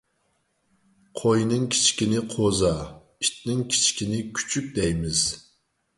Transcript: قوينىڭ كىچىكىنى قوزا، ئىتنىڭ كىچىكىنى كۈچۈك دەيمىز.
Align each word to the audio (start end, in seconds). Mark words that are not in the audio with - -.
قوينىڭ 1.19 1.67
كىچىكىنى 1.75 2.23
قوزا، 2.33 2.73
ئىتنىڭ 3.27 3.61
كىچىكىنى 3.75 4.23
كۈچۈك 4.41 4.73
دەيمىز. 4.79 5.23